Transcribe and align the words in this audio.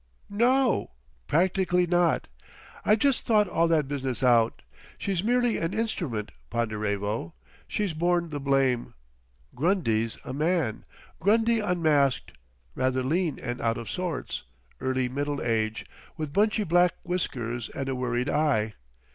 "No! 0.31 0.89
Practically 1.27 1.85
not. 1.85 2.27
I've 2.83 2.97
just 2.97 3.23
thought 3.27 3.47
all 3.47 3.67
that 3.67 3.87
business 3.87 4.23
out. 4.23 4.63
She's 4.97 5.23
merely 5.23 5.57
an 5.57 5.75
instrument, 5.75 6.31
Ponderevo. 6.49 7.33
She's 7.67 7.93
borne 7.93 8.31
the 8.31 8.39
blame. 8.39 8.95
Grundy's 9.53 10.17
a 10.25 10.33
man. 10.33 10.85
Grundy 11.19 11.59
unmasked. 11.59 12.31
Rather 12.73 13.03
lean 13.03 13.37
and 13.37 13.61
out 13.61 13.77
of 13.77 13.91
sorts. 13.91 14.41
Early 14.79 15.07
middle 15.07 15.39
age. 15.39 15.85
With 16.17 16.33
bunchy 16.33 16.63
black 16.63 16.95
whiskers 17.03 17.69
and 17.69 17.87
a 17.87 17.93
worried 17.93 18.27
eye. 18.31 18.73